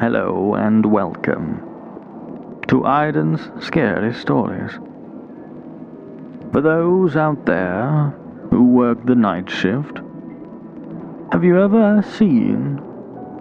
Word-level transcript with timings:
hello, 0.00 0.54
and 0.54 0.84
welcome 0.84 1.60
to 2.66 2.80
Aiden's 2.80 3.64
Scary 3.64 4.12
Stories. 4.12 4.72
For 6.50 6.60
those 6.60 7.14
out 7.14 7.46
there 7.46 8.12
who 8.50 8.64
work 8.64 9.06
the 9.06 9.14
night 9.14 9.48
shift, 9.48 10.00
have 11.30 11.44
you 11.44 11.60
ever 11.62 12.02
seen 12.02 12.80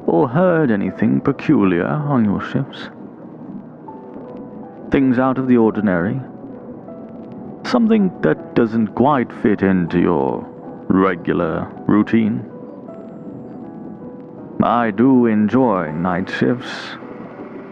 or 0.06 0.30
heard 0.30 0.70
anything 0.70 1.22
peculiar 1.22 1.88
on 1.88 2.24
your 2.24 2.42
shifts? 2.42 2.90
Things 4.92 5.18
out 5.18 5.40
of 5.40 5.48
the 5.48 5.58
ordinary? 5.58 6.22
Something 7.66 8.12
that 8.22 8.54
doesn't 8.54 8.90
quite 8.90 9.34
fit 9.42 9.64
into 9.64 10.00
your 10.00 10.46
regular 10.88 11.68
routine? 11.88 12.53
I 14.64 14.92
do 14.92 15.26
enjoy 15.26 15.92
night 15.92 16.30
shifts, 16.30 16.96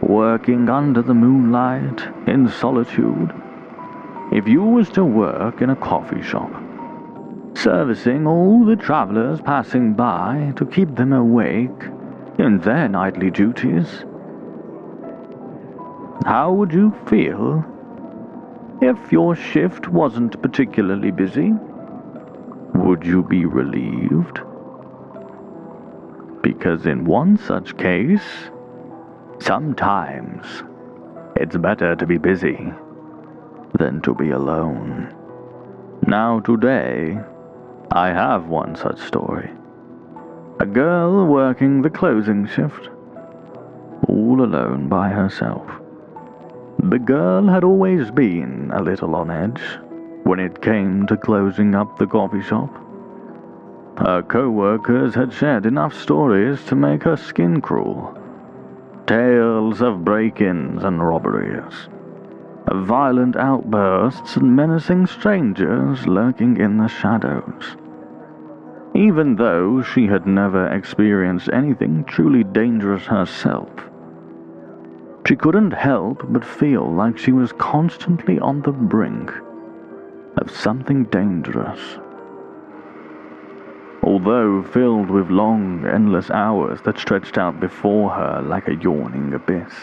working 0.01 0.67
under 0.67 1.01
the 1.01 1.13
moonlight 1.13 2.01
in 2.27 2.49
solitude. 2.49 3.31
If 4.33 4.45
you 4.45 4.61
was 4.61 4.89
to 4.89 5.05
work 5.05 5.61
in 5.61 5.69
a 5.69 5.75
coffee 5.77 6.21
shop, 6.21 6.51
servicing 7.55 8.27
all 8.27 8.65
the 8.65 8.75
travelers 8.75 9.39
passing 9.39 9.93
by 9.93 10.51
to 10.57 10.65
keep 10.65 10.93
them 10.97 11.13
awake 11.13 11.81
in 12.37 12.59
their 12.59 12.89
nightly 12.89 13.31
duties, 13.31 14.03
how 16.25 16.51
would 16.51 16.73
you 16.73 16.93
feel 17.07 17.63
if 18.81 19.13
your 19.13 19.33
shift 19.33 19.87
wasn't 19.87 20.41
particularly 20.41 21.11
busy? 21.11 21.53
Would 22.75 23.05
you 23.05 23.23
be 23.23 23.45
relieved? 23.45 24.41
Because 26.41 26.85
in 26.85 27.05
one 27.05 27.37
such 27.37 27.77
case, 27.77 28.49
sometimes 29.39 30.63
it's 31.35 31.57
better 31.57 31.95
to 31.95 32.05
be 32.05 32.17
busy 32.17 32.73
than 33.77 34.01
to 34.01 34.13
be 34.13 34.31
alone. 34.31 35.13
Now, 36.07 36.39
today, 36.39 37.19
I 37.91 38.07
have 38.07 38.47
one 38.47 38.75
such 38.75 38.99
story. 38.99 39.51
A 40.59 40.65
girl 40.65 41.25
working 41.25 41.81
the 41.81 41.89
closing 41.89 42.47
shift, 42.47 42.89
all 44.07 44.41
alone 44.41 44.87
by 44.89 45.09
herself. 45.09 45.69
The 46.83 46.99
girl 46.99 47.47
had 47.47 47.63
always 47.63 48.11
been 48.11 48.71
a 48.73 48.81
little 48.81 49.15
on 49.15 49.29
edge 49.29 49.61
when 50.23 50.39
it 50.39 50.61
came 50.61 51.05
to 51.07 51.17
closing 51.17 51.75
up 51.75 51.97
the 51.97 52.07
coffee 52.07 52.41
shop. 52.41 52.69
Her 54.01 54.23
co-workers 54.23 55.13
had 55.13 55.31
shared 55.31 55.67
enough 55.67 55.93
stories 55.93 56.65
to 56.65 56.75
make 56.75 57.03
her 57.03 57.15
skin 57.15 57.61
crawl. 57.61 58.17
Tales 59.05 59.79
of 59.83 60.03
break-ins 60.03 60.83
and 60.83 61.07
robberies, 61.07 61.87
of 62.65 62.87
violent 62.87 63.35
outbursts 63.35 64.37
and 64.37 64.55
menacing 64.55 65.05
strangers 65.05 66.07
lurking 66.07 66.57
in 66.57 66.77
the 66.77 66.87
shadows. 66.87 67.77
Even 68.95 69.35
though 69.35 69.83
she 69.83 70.07
had 70.07 70.25
never 70.25 70.65
experienced 70.69 71.51
anything 71.53 72.03
truly 72.05 72.43
dangerous 72.43 73.05
herself, 73.05 73.69
she 75.27 75.35
couldn't 75.35 75.73
help 75.73 76.25
but 76.29 76.43
feel 76.43 76.91
like 76.91 77.19
she 77.19 77.31
was 77.31 77.53
constantly 77.53 78.39
on 78.39 78.63
the 78.63 78.71
brink 78.71 79.31
of 80.37 80.49
something 80.49 81.03
dangerous 81.03 81.99
although 84.03 84.63
filled 84.63 85.09
with 85.09 85.29
long, 85.29 85.85
endless 85.85 86.29
hours 86.31 86.79
that 86.81 86.97
stretched 86.97 87.37
out 87.37 87.59
before 87.59 88.09
her 88.09 88.41
like 88.41 88.67
a 88.67 88.75
yawning 88.75 89.33
abyss. 89.33 89.73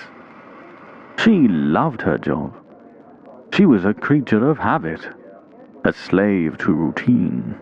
She 1.19 1.47
loved 1.49 2.03
her 2.03 2.19
job. 2.19 2.55
She 3.53 3.67
was 3.67 3.85
a 3.85 3.95
creature 3.95 4.49
of 4.49 4.59
habit, 4.59 5.09
a 5.85 5.93
slave 5.93 6.59
to 6.59 6.73
routine, 6.73 7.57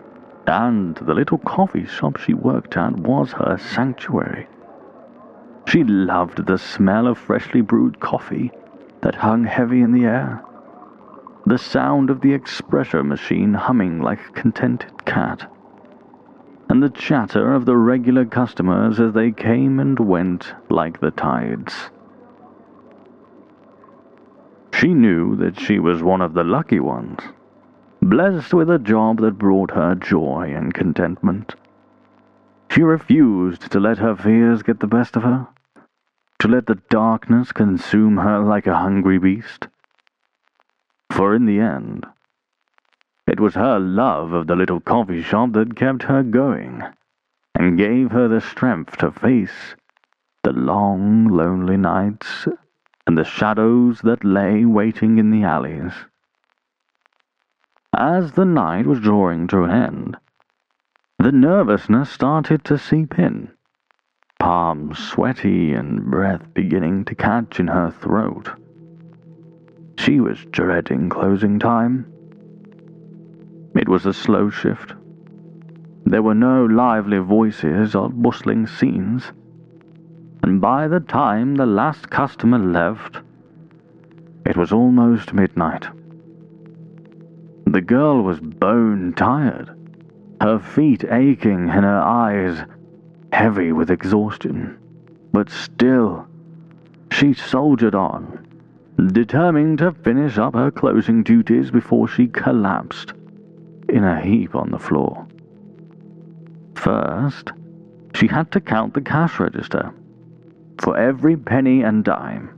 and 0.47 0.95
the 0.95 1.13
little 1.13 1.37
coffee 1.39 1.85
shop 1.85 2.17
she 2.17 2.33
worked 2.33 2.75
at 2.77 2.97
was 2.97 3.31
her 3.33 3.57
sanctuary. 3.57 4.47
She 5.67 5.83
loved 5.83 6.45
the 6.45 6.57
smell 6.57 7.07
of 7.07 7.17
freshly 7.17 7.61
brewed 7.61 7.99
coffee 7.99 8.51
that 9.01 9.15
hung 9.15 9.43
heavy 9.43 9.81
in 9.81 9.91
the 9.91 10.05
air, 10.05 10.43
the 11.45 11.57
sound 11.57 12.09
of 12.09 12.21
the 12.21 12.33
espresso 12.33 13.05
machine 13.05 13.53
humming 13.53 14.01
like 14.01 14.19
a 14.19 14.31
contented 14.31 15.05
cat 15.05 15.49
and 16.69 16.83
the 16.83 16.89
chatter 16.89 17.53
of 17.53 17.65
the 17.65 17.75
regular 17.75 18.25
customers 18.25 18.99
as 18.99 19.13
they 19.13 19.31
came 19.31 19.79
and 19.79 19.99
went 19.99 20.53
like 20.69 20.99
the 20.99 21.11
tides. 21.11 21.89
She 24.73 24.93
knew 24.93 25.35
that 25.37 25.59
she 25.59 25.79
was 25.79 26.03
one 26.03 26.21
of 26.21 26.33
the 26.33 26.43
lucky 26.43 26.79
ones, 26.79 27.19
blessed 28.01 28.53
with 28.53 28.69
a 28.69 28.77
job 28.77 29.21
that 29.21 29.37
brought 29.37 29.71
her 29.71 29.95
joy 29.95 30.53
and 30.55 30.73
contentment. 30.73 31.55
She 32.69 32.83
refused 32.83 33.71
to 33.71 33.79
let 33.79 33.97
her 33.97 34.15
fears 34.15 34.61
get 34.61 34.79
the 34.79 34.87
best 34.87 35.15
of 35.15 35.23
her, 35.23 35.47
to 36.39 36.47
let 36.47 36.67
the 36.67 36.79
darkness 36.89 37.51
consume 37.51 38.17
her 38.17 38.39
like 38.39 38.67
a 38.67 38.77
hungry 38.77 39.17
beast. 39.17 39.67
For 41.09 41.33
in 41.33 41.45
the 41.45 41.59
end, 41.59 42.05
it 43.27 43.39
was 43.39 43.55
her 43.55 43.77
love 43.77 44.31
of 44.31 44.47
the 44.47 44.55
little 44.55 44.79
coffee 44.79 45.21
shop 45.21 45.51
that 45.51 45.75
kept 45.75 46.03
her 46.03 46.23
going 46.23 46.81
and 47.53 47.77
gave 47.77 48.11
her 48.11 48.27
the 48.27 48.41
strength 48.41 48.97
to 48.97 49.11
face 49.11 49.75
the 50.43 50.53
long, 50.53 51.27
lonely 51.27 51.75
nights 51.75 52.47
and 53.05 53.17
the 53.17 53.25
shadows 53.25 53.99
that 54.01 54.23
lay 54.23 54.63
waiting 54.63 55.17
in 55.17 55.29
the 55.29 55.43
alleys. 55.43 55.91
As 57.95 58.33
the 58.33 58.45
night 58.45 58.85
was 58.85 58.99
drawing 58.99 59.47
to 59.47 59.63
an 59.63 59.71
end, 59.71 60.17
the 61.19 61.31
nervousness 61.31 62.09
started 62.09 62.63
to 62.65 62.77
seep 62.77 63.17
in, 63.17 63.49
palms 64.39 64.99
sweaty 64.99 65.73
and 65.73 66.05
breath 66.05 66.53
beginning 66.53 67.05
to 67.05 67.15
catch 67.15 67.59
in 67.59 67.67
her 67.67 67.91
throat. 67.91 68.51
She 69.97 70.19
was 70.19 70.45
dreading 70.45 71.09
closing 71.09 71.59
time. 71.59 72.05
It 73.77 73.87
was 73.87 74.07
a 74.07 74.13
slow 74.13 74.49
shift. 74.49 74.95
There 76.03 76.23
were 76.23 76.33
no 76.33 76.65
lively 76.65 77.19
voices 77.19 77.93
or 77.93 78.09
bustling 78.09 78.65
scenes, 78.65 79.31
and 80.41 80.59
by 80.59 80.87
the 80.87 80.99
time 80.99 81.53
the 81.53 81.67
last 81.67 82.09
customer 82.09 82.57
left, 82.57 83.21
it 84.47 84.57
was 84.57 84.71
almost 84.71 85.31
midnight. 85.31 85.85
The 87.67 87.81
girl 87.81 88.23
was 88.23 88.39
bone 88.39 89.13
tired, 89.15 89.69
her 90.41 90.57
feet 90.57 91.03
aching 91.11 91.69
and 91.69 91.85
her 91.85 92.01
eyes 92.01 92.65
heavy 93.31 93.73
with 93.73 93.91
exhaustion, 93.91 94.75
but 95.31 95.51
still, 95.51 96.25
she 97.11 97.35
soldiered 97.35 97.93
on, 97.93 98.47
determined 99.11 99.77
to 99.77 99.91
finish 99.91 100.39
up 100.39 100.55
her 100.55 100.71
closing 100.71 101.21
duties 101.21 101.69
before 101.69 102.07
she 102.07 102.25
collapsed 102.25 103.13
in 103.89 104.03
a 104.03 104.21
heap 104.21 104.55
on 104.55 104.71
the 104.71 104.79
floor. 104.79 105.27
First, 106.75 107.51
she 108.13 108.27
had 108.27 108.51
to 108.51 108.61
count 108.61 108.93
the 108.93 109.01
cash 109.01 109.39
register. 109.39 109.93
For 110.79 110.97
every 110.97 111.35
penny 111.35 111.81
and 111.81 112.03
dime, 112.03 112.49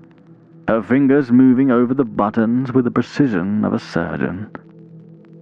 her 0.67 0.81
fingers 0.83 1.31
moving 1.31 1.71
over 1.71 1.93
the 1.93 2.05
buttons 2.05 2.71
with 2.71 2.85
the 2.85 2.91
precision 2.91 3.65
of 3.65 3.73
a 3.73 3.79
surgeon. 3.79 4.51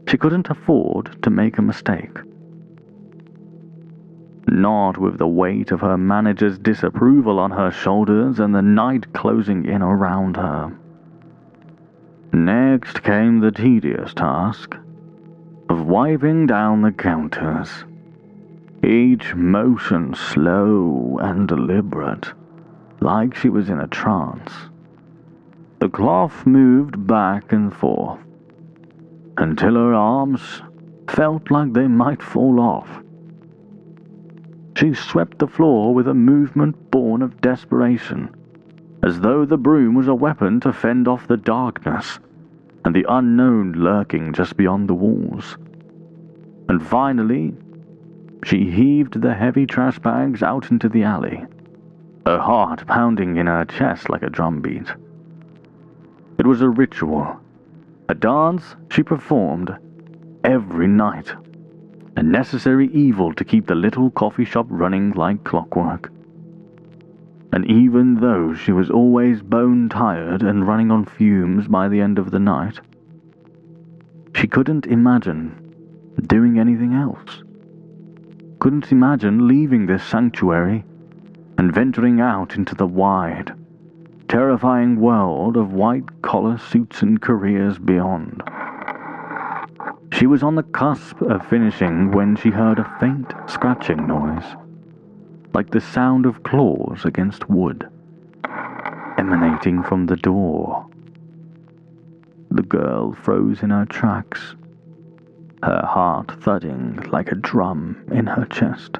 She 0.08 0.18
couldn't 0.18 0.50
afford 0.50 1.22
to 1.24 1.30
make 1.30 1.58
a 1.58 1.62
mistake. 1.62 2.18
Not 4.48 4.98
with 4.98 5.18
the 5.18 5.28
weight 5.28 5.72
of 5.72 5.81
her 5.81 5.98
manager's 5.98 6.58
disapproval 6.58 7.40
on 7.40 7.52
her 7.52 7.72
shoulders 7.72 8.40
and 8.40 8.56
the 8.56 8.62
night 8.62 9.12
closing 9.13 9.66
in 9.66 9.81
around 9.81 10.38
her. 10.38 10.72
Next 12.31 13.04
came 13.04 13.40
the 13.40 13.51
tedious 13.51 14.13
task 14.13 14.78
of 15.69 15.86
wiping 15.86 16.46
down 16.46 16.81
the 16.81 16.92
counters, 16.92 17.84
each 18.84 19.36
motion 19.36 20.14
slow 20.14 21.18
and 21.22 21.48
deliberate, 21.48 22.31
like 23.02 23.36
she 23.36 23.50
was 23.50 23.69
in 23.69 23.80
a 23.80 23.88
trance. 23.88 24.52
The 25.80 25.90
cloth 25.90 26.46
moved 26.46 27.06
back 27.06 27.52
and 27.52 27.74
forth 27.74 28.19
until 29.38 29.75
her 29.75 29.94
arms 29.94 30.62
felt 31.10 31.52
like 31.52 31.74
they 31.74 31.88
might 31.88 32.24
fall 32.24 32.60
off. 32.60 32.90
She 34.78 34.94
swept 34.94 35.40
the 35.40 35.48
floor 35.48 35.94
with 35.94 36.08
a 36.08 36.14
movement 36.14 36.92
born 36.92 37.22
of 37.22 37.42
desperation, 37.42 38.30
as 39.04 39.19
though 39.19 39.46
the 39.46 39.58
broom 39.58 39.96
was 39.96 40.08
a 40.08 40.16
weapon 40.16 40.60
to 40.62 40.72
fend 40.72 41.08
off 41.08 41.28
the 41.28 41.38
darkness 41.38 42.19
and 42.88 42.95
the 42.95 43.06
unknown 43.10 43.74
lurking 43.74 44.31
just 44.31 44.56
beyond 44.56 44.88
the 44.88 44.94
walls. 44.94 45.57
And 46.69 46.81
finally, 46.81 47.54
she 48.45 48.72
heaved 48.72 49.22
the 49.22 49.34
heavy 49.34 49.66
trash 49.66 50.00
bags 50.00 50.42
out 50.42 50.72
into 50.72 50.88
the 50.88 51.04
alley, 51.04 51.44
her 52.25 52.39
heart 52.39 52.88
pounding 52.88 53.36
in 53.36 53.48
her 53.48 53.66
chest 53.66 54.10
like 54.10 54.24
a 54.24 54.30
drumbeat. 54.30 54.88
It 56.38 56.48
was 56.48 56.62
a 56.62 56.69
ritual, 56.69 57.38
a 58.07 58.16
dance 58.16 58.78
she 58.90 59.04
performed 59.04 59.78
every 60.45 60.88
night, 60.88 61.36
a 62.16 62.24
necessary 62.24 62.88
evil 62.94 63.33
to 63.33 63.44
keep 63.44 63.68
the 63.68 63.75
little 63.75 64.12
coffee 64.12 64.45
shop 64.45 64.66
running 64.69 65.12
like 65.12 65.44
clockwork. 65.44 66.10
And 67.53 67.65
even 67.65 68.15
though 68.15 68.53
she 68.53 68.71
was 68.71 68.89
always 68.89 69.41
bone 69.41 69.89
tired 69.89 70.44
and 70.44 70.67
running 70.67 70.91
on 70.91 71.05
fumes 71.05 71.67
by 71.67 71.88
the 71.88 72.01
end 72.01 72.19
of 72.19 72.31
the 72.31 72.39
night, 72.39 72.79
she 74.35 74.47
couldn't 74.47 74.85
imagine 74.85 75.73
doing 76.27 76.59
anything 76.59 76.94
else. 76.94 77.44
Couldn't 78.59 78.91
imagine 78.91 79.47
leaving 79.47 79.85
this 79.85 80.03
sanctuary 80.03 80.83
and 81.57 81.73
venturing 81.73 82.21
out 82.21 82.55
into 82.55 82.75
the 82.75 82.88
wide, 82.88 83.53
terrifying 84.27 84.99
world 84.99 85.57
of 85.57 85.73
white 85.73 86.21
collar 86.21 86.57
suits 86.57 87.01
and 87.01 87.21
careers 87.21 87.79
beyond. 87.79 88.44
She 90.11 90.27
was 90.27 90.44
on 90.44 90.55
the 90.55 90.63
cusp 90.63 91.21
of 91.21 91.45
finishing 91.47 92.11
when 92.11 92.35
she 92.35 92.49
heard 92.49 92.79
a 92.79 92.97
faint 92.99 93.33
scratching 93.47 94.07
noise, 94.07 94.55
like 95.53 95.71
the 95.71 95.81
sound 95.81 96.25
of 96.25 96.44
claws 96.44 97.05
against 97.05 97.49
wood, 97.49 97.89
emanating 99.17 99.83
from 99.83 100.05
the 100.05 100.15
door. 100.15 100.85
The 102.51 102.63
girl 102.63 103.13
froze 103.13 103.63
in 103.63 103.71
her 103.71 103.85
tracks, 103.85 104.55
her 105.63 105.85
heart 105.85 106.31
thudding 106.41 106.95
like 107.11 107.31
a 107.31 107.35
drum 107.35 108.03
in 108.11 108.27
her 108.27 108.45
chest. 108.45 108.99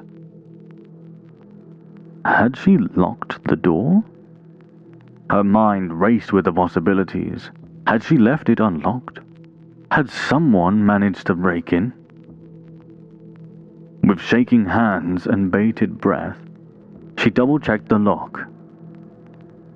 Had 2.24 2.56
she 2.56 2.76
locked 2.78 3.42
the 3.44 3.56
door? 3.56 4.04
Her 5.30 5.44
mind 5.44 6.00
raced 6.00 6.32
with 6.32 6.44
the 6.44 6.52
possibilities. 6.52 7.50
Had 7.86 8.02
she 8.02 8.18
left 8.18 8.48
it 8.48 8.60
unlocked? 8.60 9.20
Had 9.90 10.10
someone 10.10 10.84
managed 10.84 11.26
to 11.28 11.34
break 11.34 11.72
in? 11.72 11.92
With 14.18 14.26
shaking 14.26 14.66
hands 14.66 15.28
and 15.28 15.48
bated 15.48 16.00
breath, 16.00 16.38
she 17.18 17.30
double 17.30 17.60
checked 17.60 17.88
the 17.88 18.00
lock. 18.00 18.48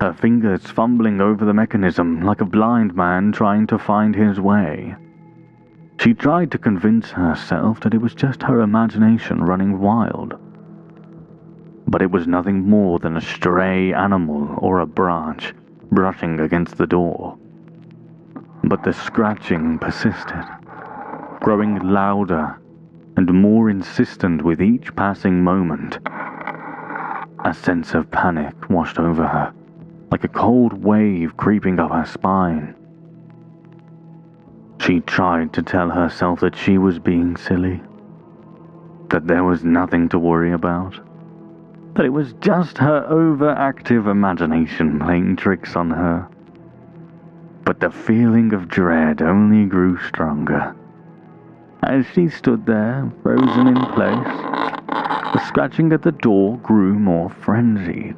Her 0.00 0.12
fingers 0.12 0.66
fumbling 0.66 1.20
over 1.20 1.44
the 1.44 1.54
mechanism 1.54 2.22
like 2.22 2.40
a 2.40 2.44
blind 2.44 2.96
man 2.96 3.30
trying 3.30 3.68
to 3.68 3.78
find 3.78 4.16
his 4.16 4.40
way. 4.40 4.96
She 6.00 6.12
tried 6.12 6.50
to 6.50 6.58
convince 6.58 7.12
herself 7.12 7.78
that 7.82 7.94
it 7.94 8.00
was 8.00 8.16
just 8.16 8.42
her 8.42 8.62
imagination 8.62 9.44
running 9.44 9.78
wild 9.78 10.36
but 11.86 12.02
it 12.02 12.10
was 12.10 12.26
nothing 12.26 12.68
more 12.68 12.98
than 12.98 13.16
a 13.16 13.20
stray 13.20 13.92
animal 13.92 14.56
or 14.58 14.80
a 14.80 14.86
branch 14.86 15.54
brushing 15.92 16.40
against 16.40 16.78
the 16.78 16.86
door. 16.86 17.38
But 18.64 18.82
the 18.82 18.92
scratching 18.92 19.78
persisted, 19.78 20.44
growing 21.42 21.78
louder 21.78 22.58
and 23.16 23.32
more 23.32 23.70
insistent 23.70 24.42
with 24.42 24.60
each 24.60 24.94
passing 24.96 25.42
moment. 25.42 25.98
A 27.44 27.52
sense 27.52 27.94
of 27.94 28.10
panic 28.10 28.70
washed 28.70 28.98
over 28.98 29.26
her, 29.26 29.52
like 30.10 30.24
a 30.24 30.28
cold 30.28 30.72
wave 30.84 31.36
creeping 31.36 31.78
up 31.78 31.90
her 31.90 32.06
spine. 32.06 32.74
She 34.80 35.00
tried 35.00 35.52
to 35.54 35.62
tell 35.62 35.90
herself 35.90 36.40
that 36.40 36.56
she 36.56 36.78
was 36.78 36.98
being 36.98 37.36
silly, 37.36 37.82
that 39.10 39.26
there 39.26 39.44
was 39.44 39.64
nothing 39.64 40.08
to 40.10 40.18
worry 40.18 40.52
about 40.52 40.98
that 41.94 42.06
it 42.06 42.12
was 42.12 42.32
just 42.34 42.78
her 42.78 43.06
overactive 43.10 44.10
imagination 44.10 44.98
playing 44.98 45.36
tricks 45.36 45.76
on 45.76 45.90
her. 45.90 46.26
But 47.64 47.80
the 47.80 47.90
feeling 47.90 48.52
of 48.54 48.68
dread 48.68 49.20
only 49.20 49.66
grew 49.66 49.98
stronger. 49.98 50.74
As 51.82 52.06
she 52.06 52.28
stood 52.28 52.66
there, 52.66 53.10
frozen 53.22 53.66
in 53.68 53.76
place, 53.76 54.36
the 55.34 55.44
scratching 55.46 55.92
at 55.92 56.02
the 56.02 56.12
door 56.12 56.58
grew 56.58 56.94
more 56.94 57.30
frenzied, 57.30 58.16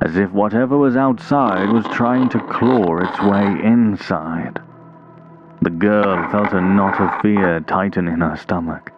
as 0.00 0.16
if 0.16 0.30
whatever 0.32 0.76
was 0.76 0.96
outside 0.96 1.70
was 1.70 1.86
trying 1.86 2.28
to 2.30 2.40
claw 2.48 2.98
its 2.98 3.22
way 3.22 3.46
inside. 3.64 4.60
The 5.62 5.70
girl 5.70 6.28
felt 6.30 6.52
a 6.52 6.60
knot 6.60 7.00
of 7.00 7.20
fear 7.20 7.60
tighten 7.60 8.08
in 8.08 8.20
her 8.20 8.36
stomach 8.36 8.92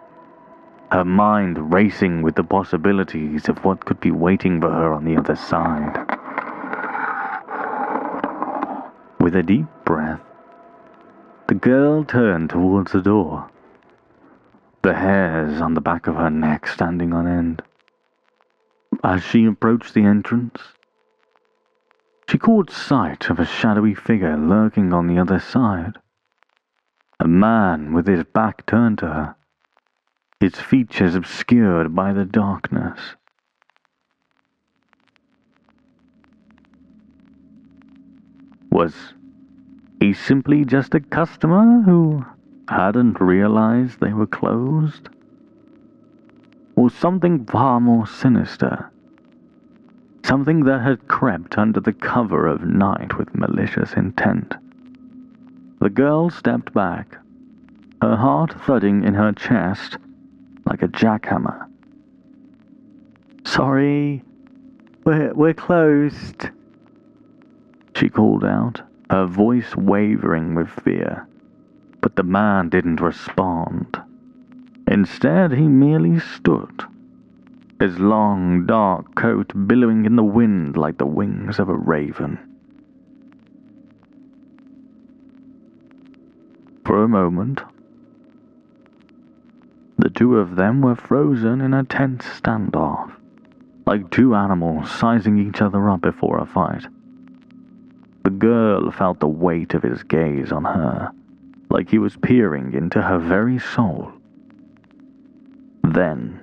her 0.93 1.03
mind 1.03 1.73
racing 1.73 2.21
with 2.21 2.35
the 2.35 2.43
possibilities 2.43 3.49
of 3.49 3.65
what 3.65 3.83
could 3.83 3.99
be 3.99 4.11
waiting 4.11 4.61
for 4.61 4.69
her 4.69 4.93
on 4.93 5.03
the 5.03 5.17
other 5.17 5.35
side. 5.35 5.97
With 9.19 9.35
a 9.35 9.41
deep 9.41 9.65
breath, 9.85 10.21
the 11.47 11.55
girl 11.55 12.03
turned 12.03 12.49
towards 12.49 12.91
the 12.91 13.01
door, 13.01 13.49
the 14.81 14.93
hairs 14.93 15.61
on 15.61 15.73
the 15.73 15.81
back 15.81 16.07
of 16.07 16.15
her 16.15 16.29
neck 16.29 16.67
standing 16.67 17.13
on 17.13 17.27
end. 17.27 17.61
As 19.03 19.23
she 19.23 19.45
approached 19.45 19.93
the 19.93 20.03
entrance, 20.03 20.61
she 22.29 22.37
caught 22.37 22.69
sight 22.69 23.29
of 23.29 23.39
a 23.39 23.45
shadowy 23.45 23.93
figure 23.93 24.37
lurking 24.37 24.93
on 24.93 25.07
the 25.07 25.19
other 25.19 25.39
side. 25.39 25.97
A 27.19 27.27
man 27.27 27.93
with 27.93 28.07
his 28.07 28.23
back 28.23 28.65
turned 28.65 28.99
to 28.99 29.07
her 29.07 29.35
his 30.43 30.55
features 30.55 31.15
obscured 31.15 31.95
by 31.95 32.11
the 32.11 32.25
darkness. 32.25 32.99
Was 38.69 38.93
simply 40.13 40.65
just 40.65 40.95
a 40.95 40.99
customer 40.99 41.81
who 41.83 42.25
hadn't 42.69 43.19
realized 43.19 43.99
they 43.99 44.13
were 44.13 44.27
closed? 44.27 45.09
Or 46.75 46.89
something 46.89 47.45
far 47.45 47.79
more 47.79 48.07
sinister? 48.07 48.89
Something 50.25 50.63
that 50.65 50.81
had 50.81 51.07
crept 51.07 51.57
under 51.57 51.79
the 51.79 51.93
cover 51.93 52.47
of 52.47 52.63
night 52.63 53.17
with 53.17 53.35
malicious 53.35 53.93
intent. 53.93 54.55
The 55.79 55.89
girl 55.89 56.29
stepped 56.29 56.73
back, 56.73 57.17
her 58.01 58.15
heart 58.15 58.53
thudding 58.65 59.03
in 59.03 59.13
her 59.13 59.33
chest 59.33 59.97
like 60.65 60.81
a 60.81 60.87
jackhammer. 60.87 61.67
Sorry, 63.45 64.23
we're, 65.03 65.33
we're 65.33 65.53
closed, 65.53 66.49
she 67.95 68.09
called 68.09 68.45
out, 68.45 68.81
her 69.09 69.25
voice 69.25 69.75
wavering 69.75 70.55
with 70.55 70.69
fear. 70.69 71.27
But 72.01 72.15
the 72.15 72.23
man 72.23 72.69
didn't 72.69 73.01
respond. 73.01 74.01
Instead, 74.87 75.53
he 75.53 75.67
merely 75.67 76.19
stood, 76.19 76.83
his 77.79 77.99
long, 77.99 78.65
dark 78.65 79.15
coat 79.15 79.51
billowing 79.67 80.05
in 80.05 80.15
the 80.15 80.23
wind 80.23 80.75
like 80.77 80.97
the 80.97 81.05
wings 81.05 81.59
of 81.59 81.69
a 81.69 81.75
raven. 81.75 82.37
For 86.85 87.03
a 87.03 87.07
moment, 87.07 87.61
the 89.97 90.09
two 90.09 90.37
of 90.37 90.57
them 90.57 90.81
were 90.81 90.95
frozen 90.95 91.61
in 91.61 91.73
a 91.73 91.83
tense 91.85 92.25
standoff, 92.25 93.13
like 93.85 94.11
two 94.11 94.35
animals 94.35 94.91
sizing 94.91 95.37
each 95.37 95.61
other 95.61 95.89
up 95.89 96.01
before 96.01 96.39
a 96.39 96.45
fight. 96.45 96.85
The 98.23 98.29
girl 98.29 98.89
felt 98.91 99.19
the 99.19 99.27
weight 99.27 99.73
of 99.73 99.83
his 99.83 100.03
gaze 100.03 100.51
on 100.51 100.63
her, 100.63 101.11
like 101.69 101.89
he 101.89 101.99
was 101.99 102.15
peering 102.15 102.73
into 102.73 103.01
her 103.01 103.19
very 103.19 103.59
soul. 103.59 104.11
Then, 105.83 106.39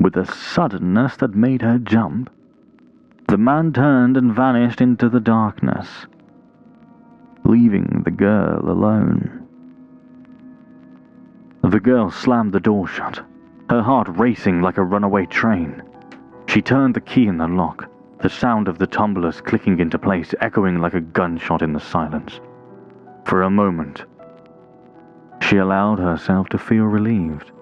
with 0.00 0.16
a 0.16 0.24
suddenness 0.24 1.16
that 1.16 1.34
made 1.34 1.62
her 1.62 1.78
jump, 1.78 2.30
the 3.28 3.36
man 3.36 3.72
turned 3.72 4.16
and 4.16 4.34
vanished 4.34 4.80
into 4.80 5.08
the 5.08 5.20
darkness, 5.20 6.06
leaving 7.44 8.02
the 8.04 8.10
girl 8.10 8.70
alone. 8.70 9.46
The 11.62 11.80
girl 11.80 12.10
slammed 12.10 12.52
the 12.52 12.60
door 12.60 12.86
shut, 12.86 13.20
her 13.68 13.82
heart 13.82 14.08
racing 14.08 14.62
like 14.62 14.78
a 14.78 14.84
runaway 14.84 15.26
train. 15.26 15.82
She 16.46 16.62
turned 16.62 16.94
the 16.94 17.00
key 17.00 17.26
in 17.26 17.38
the 17.38 17.48
lock, 17.48 17.88
the 18.24 18.30
sound 18.30 18.68
of 18.68 18.78
the 18.78 18.86
tumblers 18.86 19.42
clicking 19.42 19.78
into 19.80 19.98
place 19.98 20.34
echoing 20.40 20.80
like 20.80 20.94
a 20.94 21.00
gunshot 21.02 21.60
in 21.60 21.74
the 21.74 21.78
silence. 21.78 22.40
For 23.26 23.42
a 23.42 23.50
moment, 23.50 24.06
she 25.42 25.58
allowed 25.58 25.98
herself 25.98 26.48
to 26.48 26.56
feel 26.56 26.84
relieved. 26.84 27.52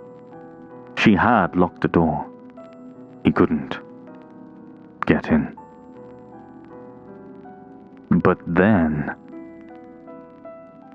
She 0.96 1.16
had 1.16 1.56
locked 1.56 1.80
the 1.80 1.88
door. 1.88 2.30
He 3.24 3.32
couldn't 3.32 3.76
get 5.04 5.32
in. 5.32 5.58
But 8.10 8.38
then, 8.46 9.16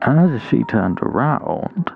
as 0.01 0.41
she 0.43 0.63
turned 0.63 0.99
around, 1.01 1.91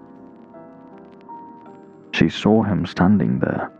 she 2.11 2.27
saw 2.27 2.63
him 2.63 2.85
standing 2.85 3.39
there, 3.39 3.71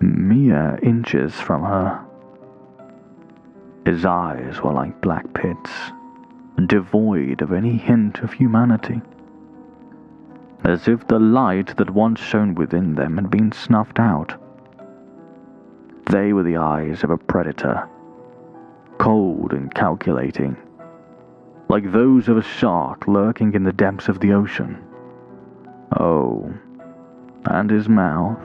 mere 0.00 0.78
inches 0.82 1.32
from 1.32 1.62
her, 1.62 2.03
His 3.84 4.06
eyes 4.06 4.62
were 4.62 4.72
like 4.72 5.00
black 5.02 5.32
pits, 5.34 5.70
devoid 6.66 7.42
of 7.42 7.52
any 7.52 7.76
hint 7.76 8.20
of 8.20 8.32
humanity. 8.32 9.02
As 10.64 10.88
if 10.88 11.06
the 11.06 11.18
light 11.18 11.76
that 11.76 11.90
once 11.90 12.20
shone 12.20 12.54
within 12.54 12.94
them 12.94 13.16
had 13.16 13.30
been 13.30 13.52
snuffed 13.52 14.00
out. 14.00 14.34
They 16.06 16.32
were 16.32 16.42
the 16.42 16.56
eyes 16.56 17.04
of 17.04 17.10
a 17.10 17.18
predator, 17.18 17.86
cold 18.96 19.52
and 19.52 19.74
calculating, 19.74 20.56
like 21.68 21.92
those 21.92 22.28
of 22.28 22.38
a 22.38 22.42
shark 22.42 23.06
lurking 23.06 23.52
in 23.54 23.64
the 23.64 23.72
depths 23.72 24.08
of 24.08 24.20
the 24.20 24.32
ocean. 24.32 24.82
Oh, 25.98 26.52
and 27.44 27.68
his 27.68 27.88
mouth, 27.88 28.40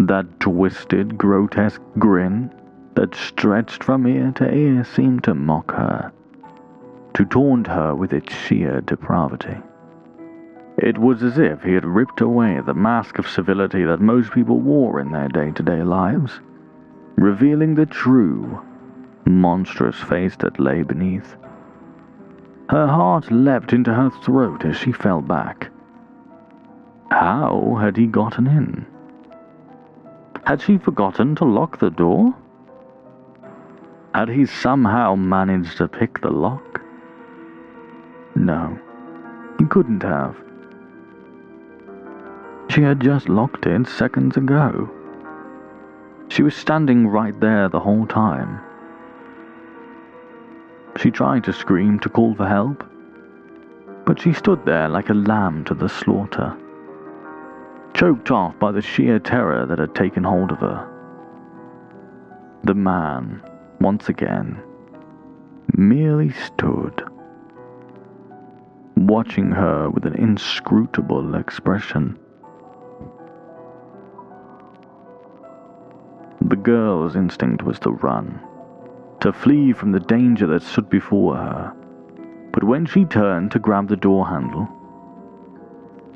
that 0.00 0.40
twisted, 0.40 1.18
grotesque 1.18 1.82
grin 1.98 2.50
that 2.98 3.14
stretched 3.14 3.84
from 3.84 4.08
ear 4.08 4.32
to 4.34 4.52
ear 4.52 4.82
seemed 4.82 5.22
to 5.22 5.32
mock 5.32 5.70
her, 5.70 6.10
to 7.14 7.24
taunt 7.24 7.68
her 7.68 7.94
with 7.94 8.12
its 8.12 8.34
sheer 8.34 8.80
depravity. 8.80 9.56
It 10.78 10.98
was 10.98 11.22
as 11.22 11.38
if 11.38 11.62
he 11.62 11.74
had 11.74 11.84
ripped 11.84 12.20
away 12.20 12.60
the 12.60 12.74
mask 12.74 13.20
of 13.20 13.28
civility 13.28 13.84
that 13.84 14.00
most 14.00 14.32
people 14.32 14.58
wore 14.58 14.98
in 14.98 15.12
their 15.12 15.28
day 15.28 15.52
to 15.52 15.62
day 15.62 15.84
lives, 15.84 16.40
revealing 17.14 17.76
the 17.76 17.86
true, 17.86 18.60
monstrous 19.24 20.00
face 20.00 20.34
that 20.40 20.58
lay 20.58 20.82
beneath. 20.82 21.36
Her 22.68 22.88
heart 22.88 23.30
leapt 23.30 23.72
into 23.72 23.94
her 23.94 24.10
throat 24.10 24.64
as 24.64 24.76
she 24.76 24.90
fell 24.90 25.20
back. 25.20 25.70
How 27.12 27.78
had 27.80 27.96
he 27.96 28.06
gotten 28.08 28.48
in? 28.48 28.86
Had 30.44 30.60
she 30.60 30.78
forgotten 30.78 31.36
to 31.36 31.44
lock 31.44 31.78
the 31.78 31.90
door? 31.90 32.34
Had 34.18 34.30
he 34.30 34.46
somehow 34.46 35.14
managed 35.14 35.76
to 35.76 35.86
pick 35.86 36.20
the 36.20 36.30
lock? 36.32 36.80
No, 38.34 38.76
he 39.60 39.64
couldn't 39.66 40.02
have. 40.02 40.34
She 42.68 42.82
had 42.82 42.98
just 42.98 43.28
locked 43.28 43.64
it 43.66 43.86
seconds 43.86 44.36
ago. 44.36 44.90
She 46.26 46.42
was 46.42 46.56
standing 46.56 47.06
right 47.06 47.38
there 47.38 47.68
the 47.68 47.78
whole 47.78 48.08
time. 48.08 48.58
She 50.96 51.12
tried 51.12 51.44
to 51.44 51.52
scream 51.52 52.00
to 52.00 52.08
call 52.08 52.34
for 52.34 52.48
help, 52.48 52.82
but 54.04 54.20
she 54.20 54.32
stood 54.32 54.66
there 54.66 54.88
like 54.88 55.10
a 55.10 55.14
lamb 55.14 55.64
to 55.66 55.74
the 55.74 55.88
slaughter, 55.88 56.56
choked 57.94 58.32
off 58.32 58.58
by 58.58 58.72
the 58.72 58.82
sheer 58.82 59.20
terror 59.20 59.64
that 59.66 59.78
had 59.78 59.94
taken 59.94 60.24
hold 60.24 60.50
of 60.50 60.58
her. 60.58 60.88
The 62.64 62.74
man, 62.74 63.42
once 63.80 64.08
again, 64.08 64.60
merely 65.76 66.30
stood, 66.32 67.02
watching 68.96 69.50
her 69.50 69.88
with 69.90 70.04
an 70.04 70.14
inscrutable 70.14 71.34
expression. 71.34 72.18
The 76.40 76.56
girl's 76.56 77.14
instinct 77.14 77.62
was 77.62 77.78
to 77.80 77.90
run, 77.90 78.40
to 79.20 79.32
flee 79.32 79.72
from 79.72 79.92
the 79.92 80.00
danger 80.00 80.46
that 80.48 80.62
stood 80.62 80.88
before 80.88 81.36
her. 81.36 81.72
But 82.52 82.64
when 82.64 82.86
she 82.86 83.04
turned 83.04 83.52
to 83.52 83.58
grab 83.58 83.88
the 83.88 83.96
door 83.96 84.26
handle, 84.26 84.68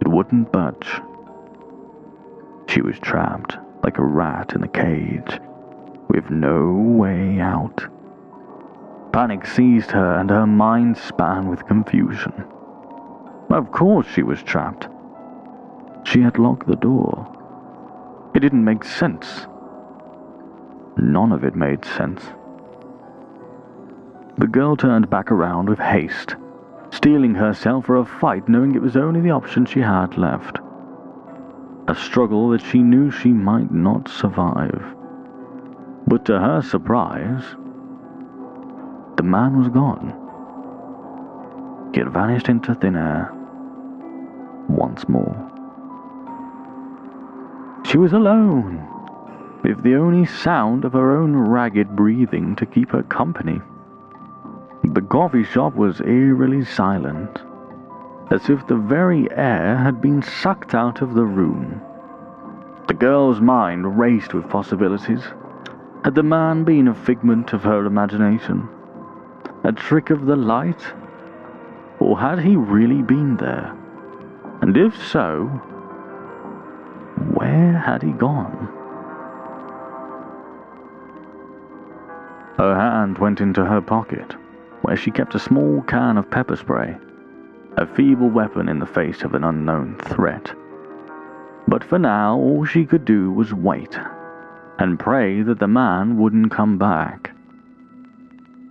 it 0.00 0.08
wouldn't 0.08 0.50
budge. 0.50 1.00
She 2.66 2.80
was 2.80 2.98
trapped 2.98 3.58
like 3.84 3.98
a 3.98 4.04
rat 4.04 4.54
in 4.54 4.62
a 4.62 4.68
cage, 4.68 5.38
with 6.12 6.30
no 6.30 6.72
way 6.72 7.40
out. 7.40 7.86
Panic 9.12 9.46
seized 9.46 9.90
her 9.90 10.18
and 10.18 10.28
her 10.28 10.46
mind 10.46 10.98
span 10.98 11.48
with 11.48 11.66
confusion. 11.66 12.32
Of 13.48 13.72
course 13.72 14.06
she 14.06 14.22
was 14.22 14.42
trapped. 14.42 14.88
She 16.04 16.20
had 16.20 16.38
locked 16.38 16.66
the 16.66 16.76
door. 16.76 17.26
It 18.34 18.40
didn't 18.40 18.64
make 18.64 18.84
sense. 18.84 19.46
None 20.98 21.32
of 21.32 21.44
it 21.44 21.56
made 21.56 21.84
sense. 21.84 22.22
The 24.36 24.46
girl 24.46 24.76
turned 24.76 25.08
back 25.08 25.32
around 25.32 25.70
with 25.70 25.78
haste, 25.78 26.36
steeling 26.90 27.34
herself 27.34 27.86
for 27.86 27.96
a 27.96 28.04
fight 28.04 28.50
knowing 28.50 28.74
it 28.74 28.82
was 28.82 28.98
only 28.98 29.20
the 29.22 29.30
option 29.30 29.64
she 29.64 29.80
had 29.80 30.18
left. 30.18 30.58
A 31.88 31.94
struggle 31.94 32.50
that 32.50 32.60
she 32.62 32.82
knew 32.82 33.10
she 33.10 33.32
might 33.32 33.72
not 33.72 34.08
survive. 34.08 34.94
But 36.06 36.24
to 36.26 36.38
her 36.38 36.62
surprise, 36.62 37.44
the 39.16 39.22
man 39.22 39.58
was 39.58 39.68
gone. 39.68 40.18
He 41.92 42.00
had 42.00 42.12
vanished 42.12 42.48
into 42.48 42.74
thin 42.74 42.96
air 42.96 43.32
once 44.68 45.08
more. 45.08 45.36
She 47.84 47.98
was 47.98 48.12
alone, 48.12 48.86
with 49.62 49.82
the 49.82 49.96
only 49.96 50.24
sound 50.24 50.84
of 50.84 50.94
her 50.94 51.16
own 51.16 51.36
ragged 51.36 51.94
breathing 51.94 52.56
to 52.56 52.66
keep 52.66 52.90
her 52.90 53.02
company. 53.02 53.60
The 54.84 55.02
coffee 55.02 55.44
shop 55.44 55.74
was 55.74 56.00
eerily 56.00 56.64
silent, 56.64 57.42
as 58.30 58.48
if 58.48 58.66
the 58.66 58.76
very 58.76 59.30
air 59.32 59.76
had 59.76 60.00
been 60.00 60.22
sucked 60.22 60.74
out 60.74 61.02
of 61.02 61.14
the 61.14 61.24
room. 61.24 61.80
The 62.88 62.94
girl's 62.94 63.40
mind 63.40 63.98
raced 63.98 64.34
with 64.34 64.48
possibilities. 64.48 65.22
Had 66.04 66.16
the 66.16 66.22
man 66.24 66.64
been 66.64 66.88
a 66.88 66.94
figment 66.94 67.52
of 67.52 67.62
her 67.62 67.86
imagination? 67.86 68.68
A 69.62 69.70
trick 69.70 70.10
of 70.10 70.26
the 70.26 70.34
light? 70.34 70.84
Or 72.00 72.18
had 72.18 72.40
he 72.40 72.56
really 72.56 73.02
been 73.02 73.36
there? 73.36 73.72
And 74.62 74.76
if 74.76 75.00
so, 75.00 75.46
where 77.34 77.78
had 77.78 78.02
he 78.02 78.10
gone? 78.10 78.68
Her 82.58 82.74
hand 82.74 83.18
went 83.18 83.40
into 83.40 83.64
her 83.64 83.80
pocket 83.80 84.34
where 84.80 84.96
she 84.96 85.12
kept 85.12 85.36
a 85.36 85.38
small 85.38 85.82
can 85.82 86.18
of 86.18 86.28
pepper 86.28 86.56
spray, 86.56 86.96
a 87.76 87.86
feeble 87.86 88.28
weapon 88.28 88.68
in 88.68 88.80
the 88.80 88.86
face 88.86 89.22
of 89.22 89.34
an 89.34 89.44
unknown 89.44 89.96
threat. 89.98 90.52
But 91.68 91.84
for 91.84 92.00
now, 92.00 92.36
all 92.36 92.64
she 92.64 92.86
could 92.86 93.04
do 93.04 93.30
was 93.30 93.54
wait 93.54 93.96
and 94.82 94.98
pray 94.98 95.42
that 95.42 95.60
the 95.60 95.68
man 95.68 96.18
wouldn't 96.18 96.50
come 96.50 96.76
back. 96.76 97.30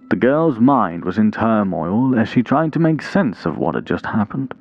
The 0.09 0.17
girl's 0.17 0.59
mind 0.59 1.05
was 1.05 1.17
in 1.17 1.31
turmoil 1.31 2.19
as 2.19 2.27
she 2.27 2.43
tried 2.43 2.73
to 2.73 2.79
make 2.79 3.01
sense 3.01 3.45
of 3.45 3.57
what 3.57 3.75
had 3.75 3.85
just 3.85 4.05
happened. 4.05 4.53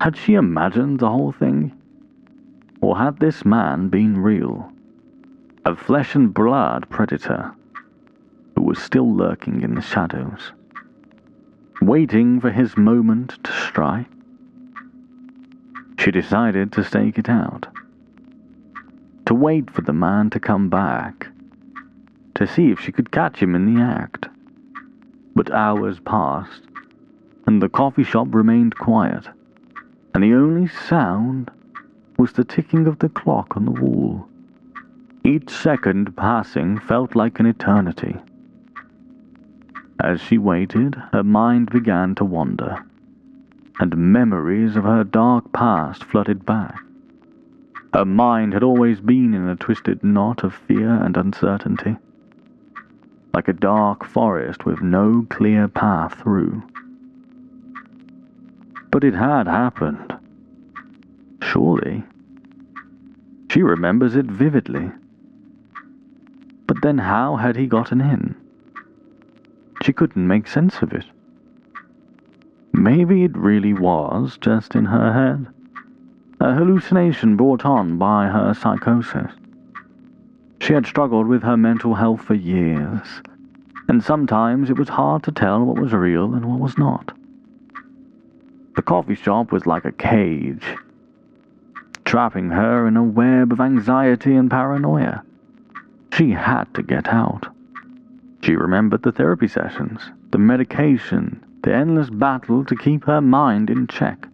Had 0.00 0.16
she 0.16 0.34
imagined 0.34 1.00
the 1.00 1.10
whole 1.10 1.32
thing? 1.32 1.72
Or 2.80 2.96
had 2.96 3.18
this 3.18 3.44
man 3.44 3.88
been 3.88 4.16
real? 4.16 4.70
A 5.64 5.74
flesh 5.74 6.14
and 6.14 6.32
blood 6.32 6.88
predator 6.88 7.52
who 8.54 8.62
was 8.62 8.78
still 8.78 9.12
lurking 9.12 9.62
in 9.62 9.74
the 9.74 9.80
shadows, 9.80 10.52
waiting 11.80 12.40
for 12.40 12.50
his 12.50 12.76
moment 12.76 13.36
to 13.42 13.52
strike. 13.52 14.06
She 15.98 16.12
decided 16.12 16.70
to 16.72 16.84
stake 16.84 17.18
it 17.18 17.28
out, 17.28 17.66
to 19.32 19.36
wait 19.36 19.70
for 19.70 19.80
the 19.80 19.94
man 19.94 20.28
to 20.28 20.38
come 20.38 20.68
back, 20.68 21.26
to 22.34 22.46
see 22.46 22.70
if 22.70 22.78
she 22.78 22.92
could 22.92 23.10
catch 23.10 23.40
him 23.40 23.54
in 23.54 23.74
the 23.74 23.80
act. 23.80 24.28
But 25.34 25.50
hours 25.50 25.98
passed, 26.00 26.60
and 27.46 27.62
the 27.62 27.70
coffee 27.70 28.04
shop 28.04 28.26
remained 28.34 28.76
quiet, 28.76 29.26
and 30.12 30.22
the 30.22 30.34
only 30.34 30.68
sound 30.68 31.50
was 32.18 32.34
the 32.34 32.44
ticking 32.44 32.86
of 32.86 32.98
the 32.98 33.08
clock 33.08 33.56
on 33.56 33.64
the 33.64 33.70
wall. 33.70 34.28
Each 35.24 35.48
second 35.48 36.14
passing 36.14 36.78
felt 36.78 37.16
like 37.16 37.40
an 37.40 37.46
eternity. 37.46 38.14
As 39.98 40.20
she 40.20 40.36
waited, 40.36 40.94
her 41.12 41.24
mind 41.24 41.70
began 41.70 42.14
to 42.16 42.24
wander, 42.26 42.84
and 43.80 43.96
memories 43.96 44.76
of 44.76 44.84
her 44.84 45.04
dark 45.04 45.50
past 45.54 46.04
flooded 46.04 46.44
back. 46.44 46.76
Her 47.94 48.04
mind 48.06 48.54
had 48.54 48.62
always 48.62 49.00
been 49.00 49.34
in 49.34 49.48
a 49.48 49.56
twisted 49.56 50.02
knot 50.02 50.44
of 50.44 50.54
fear 50.54 50.88
and 50.88 51.14
uncertainty, 51.16 51.96
like 53.34 53.48
a 53.48 53.52
dark 53.52 54.04
forest 54.04 54.64
with 54.64 54.80
no 54.80 55.26
clear 55.28 55.68
path 55.68 56.14
through. 56.14 56.62
But 58.90 59.04
it 59.04 59.14
had 59.14 59.46
happened. 59.46 60.14
Surely. 61.42 62.04
She 63.50 63.62
remembers 63.62 64.16
it 64.16 64.26
vividly. 64.26 64.90
But 66.66 66.80
then 66.80 66.96
how 66.96 67.36
had 67.36 67.56
he 67.56 67.66
gotten 67.66 68.00
in? 68.00 68.34
She 69.82 69.92
couldn't 69.92 70.26
make 70.26 70.46
sense 70.46 70.80
of 70.80 70.94
it. 70.94 71.04
Maybe 72.72 73.24
it 73.24 73.36
really 73.36 73.74
was 73.74 74.38
just 74.38 74.74
in 74.74 74.86
her 74.86 75.12
head. 75.12 75.48
A 76.42 76.54
hallucination 76.54 77.36
brought 77.36 77.64
on 77.64 77.98
by 77.98 78.26
her 78.26 78.52
psychosis. 78.52 79.30
She 80.60 80.72
had 80.72 80.86
struggled 80.86 81.28
with 81.28 81.44
her 81.44 81.56
mental 81.56 81.94
health 81.94 82.20
for 82.20 82.34
years, 82.34 83.22
and 83.86 84.02
sometimes 84.02 84.68
it 84.68 84.76
was 84.76 84.88
hard 84.88 85.22
to 85.22 85.30
tell 85.30 85.64
what 85.64 85.78
was 85.78 85.92
real 85.92 86.34
and 86.34 86.44
what 86.44 86.58
was 86.58 86.76
not. 86.76 87.16
The 88.74 88.82
coffee 88.82 89.14
shop 89.14 89.52
was 89.52 89.66
like 89.66 89.84
a 89.84 89.92
cage, 89.92 90.66
trapping 92.04 92.50
her 92.50 92.88
in 92.88 92.96
a 92.96 93.04
web 93.04 93.52
of 93.52 93.60
anxiety 93.60 94.34
and 94.34 94.50
paranoia. 94.50 95.22
She 96.12 96.32
had 96.32 96.64
to 96.74 96.82
get 96.82 97.06
out. 97.06 97.46
She 98.42 98.56
remembered 98.56 99.04
the 99.04 99.12
therapy 99.12 99.46
sessions, 99.46 100.10
the 100.32 100.38
medication, 100.38 101.40
the 101.62 101.72
endless 101.72 102.10
battle 102.10 102.64
to 102.64 102.74
keep 102.74 103.04
her 103.04 103.20
mind 103.20 103.70
in 103.70 103.86
check. 103.86 104.26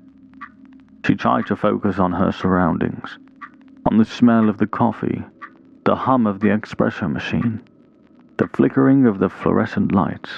She 1.08 1.14
tried 1.14 1.46
to 1.46 1.56
focus 1.56 1.98
on 1.98 2.12
her 2.12 2.30
surroundings, 2.30 3.16
on 3.86 3.96
the 3.96 4.04
smell 4.04 4.50
of 4.50 4.58
the 4.58 4.66
coffee, 4.66 5.24
the 5.86 5.96
hum 5.96 6.26
of 6.26 6.40
the 6.40 6.48
espresso 6.48 7.10
machine, 7.10 7.62
the 8.36 8.46
flickering 8.48 9.06
of 9.06 9.18
the 9.18 9.30
fluorescent 9.30 9.92
lights. 9.92 10.28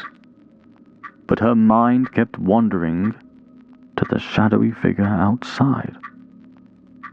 But 1.26 1.40
her 1.40 1.56
mind 1.56 2.12
kept 2.12 2.38
wandering 2.38 3.16
to 3.96 4.04
the 4.08 4.20
shadowy 4.20 4.70
figure 4.70 5.02
outside, 5.02 5.96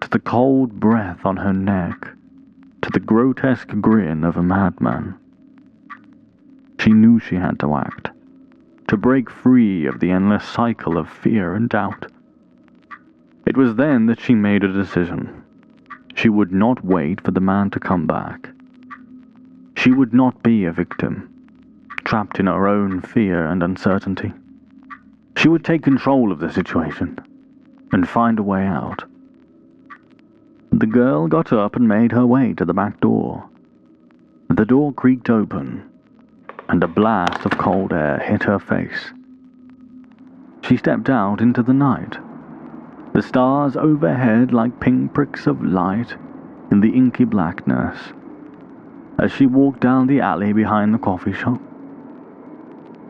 to 0.02 0.10
the 0.12 0.20
cold 0.20 0.80
breath 0.80 1.26
on 1.26 1.38
her 1.38 1.54
neck, 1.54 2.10
to 2.84 2.92
the 2.92 3.00
grotesque 3.00 3.74
grin 3.82 4.24
of 4.24 4.38
a 4.38 4.44
madman. 4.44 5.16
She 6.80 6.92
knew 6.92 7.18
she 7.18 7.38
had 7.38 7.60
to 7.62 7.76
act, 7.76 8.12
to 8.90 8.98
break 8.98 9.32
free 9.32 9.88
of 9.88 10.00
the 10.00 10.12
endless 10.12 10.46
cycle 10.46 10.96
of 10.96 11.10
fear 11.10 11.56
and 11.56 11.68
doubt. 11.68 12.12
It 13.48 13.56
was 13.56 13.76
then 13.76 14.08
that 14.08 14.20
she 14.20 14.36
made 14.36 14.66
a 14.66 14.74
decision. 14.74 15.42
She 16.16 16.28
would 16.28 16.52
not 16.52 16.84
wait 16.84 17.22
for 17.22 17.32
the 17.32 17.40
man 17.40 17.70
to 17.70 17.80
come 17.80 18.06
back. 18.06 18.50
She 19.78 19.94
would 19.94 20.14
not 20.14 20.44
be 20.44 20.66
a 20.66 20.74
victim, 20.74 21.30
trapped 22.04 22.42
in 22.42 22.48
her 22.48 22.68
own 22.68 23.00
fear 23.00 23.46
and 23.46 23.64
uncertainty. 23.64 24.34
She 25.38 25.48
would 25.48 25.64
take 25.64 25.82
control 25.82 26.34
of 26.34 26.40
the 26.40 26.52
situation 26.52 27.20
and 27.94 28.10
find 28.10 28.38
a 28.38 28.44
way 28.44 28.66
out. 28.66 29.06
The 30.74 30.86
girl 30.86 31.30
got 31.30 31.54
up 31.54 31.78
and 31.78 31.88
made 31.88 32.12
her 32.12 32.28
way 32.28 32.54
to 32.56 32.66
the 32.66 32.74
back 32.74 33.00
door. 33.00 33.48
The 34.50 34.66
door 34.66 34.92
creaked 34.92 35.30
open, 35.30 35.90
and 36.68 36.84
a 36.84 36.88
blast 36.88 37.46
of 37.46 37.58
cold 37.58 37.94
air 37.94 38.20
hit 38.20 38.44
her 38.44 38.60
face. 38.60 39.14
She 40.64 40.76
stepped 40.76 41.10
out 41.10 41.40
into 41.40 41.64
the 41.64 41.74
night, 41.74 42.18
the 43.18 43.24
stars 43.24 43.76
overhead 43.76 44.54
like 44.54 44.80
pinpricks 44.80 45.48
of 45.48 45.64
light 45.64 46.16
in 46.70 46.82
the 46.82 46.92
inky 46.92 47.24
blackness, 47.24 47.98
as 49.18 49.32
she 49.32 49.48
walked 49.48 49.80
down 49.80 50.06
the 50.06 50.20
alley 50.20 50.54
behind 50.54 50.94
the 50.94 51.00
coffee 51.00 51.34
shop. 51.34 51.60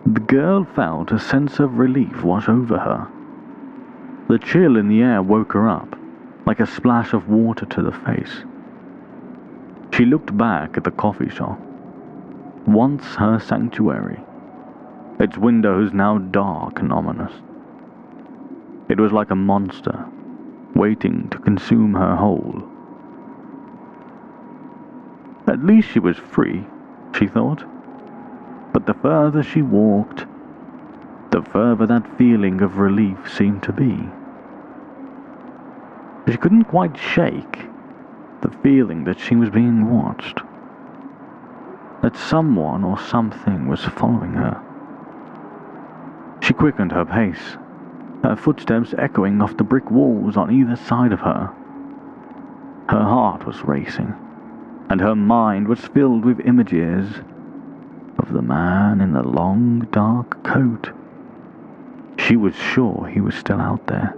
The 0.06 0.22
girl 0.22 0.64
felt 0.64 1.12
a 1.12 1.20
sense 1.20 1.60
of 1.60 1.78
relief 1.78 2.24
wash 2.24 2.48
over 2.48 2.78
her. 2.78 3.10
The 4.30 4.40
chill 4.40 4.78
in 4.78 4.88
the 4.88 5.02
air 5.02 5.22
woke 5.22 5.52
her 5.52 5.68
up, 5.68 6.00
like 6.46 6.62
a 6.62 6.66
splash 6.66 7.12
of 7.12 7.28
water 7.28 7.66
to 7.66 7.82
the 7.82 7.92
face. 7.92 8.46
She 9.94 10.06
looked 10.06 10.38
back 10.38 10.78
at 10.78 10.86
the 10.86 10.92
coffee 10.92 11.30
shop, 11.30 11.60
once 12.66 13.04
her 13.16 13.40
sanctuary, 13.40 14.24
its 15.20 15.38
windows 15.38 15.92
now 15.92 16.18
dark 16.18 16.80
and 16.80 16.94
ominous. 16.94 17.34
It 18.90 19.00
was 19.00 19.12
like 19.12 19.32
a 19.32 19.36
monster, 19.36 20.06
waiting 20.74 21.28
to 21.30 21.40
consume 21.40 21.94
her 21.94 22.16
whole. 22.16 22.64
At 25.48 25.66
least 25.66 25.90
she 25.90 26.00
was 26.00 26.18
free, 26.18 26.66
she 27.18 27.28
thought. 27.28 27.64
But 28.74 28.86
the 28.86 28.94
further 28.94 29.44
she 29.44 29.62
walked, 29.62 30.26
the 31.32 31.42
further 31.42 31.86
that 31.86 32.18
feeling 32.18 32.62
of 32.62 32.78
relief 32.78 33.18
seemed 33.32 33.64
to 33.64 33.74
be. 33.74 34.10
She 36.32 36.38
couldn't 36.38 36.66
quite 36.66 36.98
shake 36.98 37.68
the 38.42 38.52
feeling 38.64 39.04
that 39.06 39.20
she 39.20 39.36
was 39.36 39.50
being 39.50 39.90
watched, 39.90 40.42
that 42.02 42.16
someone 42.16 42.84
or 42.84 42.98
something 43.00 43.68
was 43.68 43.84
following 43.84 44.34
her. 44.34 44.62
She 46.42 46.54
quickened 46.54 46.92
her 46.92 47.06
pace, 47.06 47.58
her 48.24 48.36
footsteps 48.36 48.94
echoing 48.98 49.42
off 49.42 49.58
the 49.58 49.64
brick 49.64 49.90
walls 49.92 50.38
on 50.38 50.52
either 50.52 50.76
side 50.76 51.12
of 51.12 51.20
her. 51.20 51.54
Her 52.90 53.04
heart 53.04 53.46
was 53.46 53.64
racing, 53.64 54.16
and 54.90 55.02
her 55.02 55.16
mind 55.16 55.68
was 55.68 55.80
filled 55.80 56.26
with 56.26 56.40
images 56.46 57.22
of 58.18 58.34
the 58.34 58.42
man 58.42 59.02
in 59.02 59.14
the 59.14 59.24
long 59.24 59.88
dark 59.92 60.44
coat. 60.44 60.92
She 62.18 62.36
was 62.36 62.56
sure 62.56 63.08
he 63.08 63.22
was 63.22 63.36
still 63.36 63.62
out 63.62 63.86
there. 63.88 64.16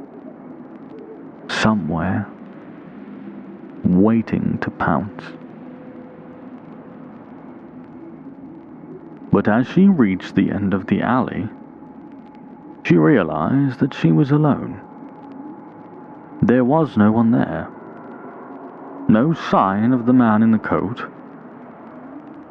Somewhere. 1.49 2.27
Waiting 3.83 4.57
to 4.61 4.71
pounce. 4.71 5.23
But 9.31 9.47
as 9.47 9.67
she 9.67 9.87
reached 9.87 10.35
the 10.35 10.51
end 10.51 10.73
of 10.73 10.87
the 10.87 11.01
alley, 11.01 11.49
she 12.83 12.97
realized 12.97 13.79
that 13.79 13.93
she 13.93 14.11
was 14.11 14.31
alone. 14.31 14.79
There 16.41 16.63
was 16.63 16.97
no 16.97 17.11
one 17.11 17.31
there. 17.31 17.67
No 19.07 19.33
sign 19.33 19.93
of 19.93 20.05
the 20.05 20.13
man 20.13 20.43
in 20.43 20.51
the 20.51 20.59
coat 20.59 21.05